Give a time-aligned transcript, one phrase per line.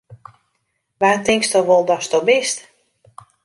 [0.99, 2.57] Wa tinksto wol datsto bist!